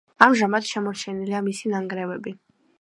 ამჟამად 0.27 0.69
შემორჩენილია 0.69 1.45
მისი 1.51 1.73
ნანგრევები. 1.77 2.39